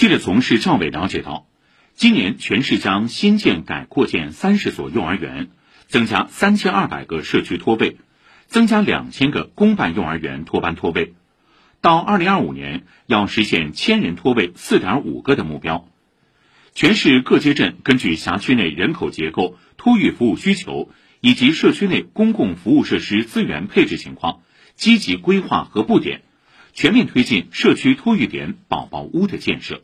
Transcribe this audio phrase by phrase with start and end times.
[0.00, 1.46] 记者从市教委了解到，
[1.94, 5.50] 今年全市将新建改扩建三十所幼儿园，
[5.88, 7.98] 增加三千二百个社区托位，
[8.46, 11.12] 增加两千个公办幼儿园托班托位。
[11.82, 15.86] 到二零二五年，要实现千人托位四点五个的目标。
[16.74, 20.88] 全市各街镇根据辖区内人口结构、托育服务需求
[21.20, 24.40] 以及社区内公共服务设施资源配置情况，
[24.76, 26.22] 积极规划和布点，
[26.72, 29.82] 全面推进社区托育点宝宝屋的建设。